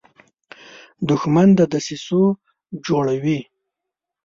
[1.09, 2.21] دښمن د دسیسو
[2.85, 3.39] جوړه وي